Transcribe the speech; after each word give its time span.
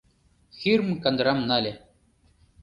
Хирм 0.59 0.89
кандырам 1.03 1.39
нале. 1.53 1.73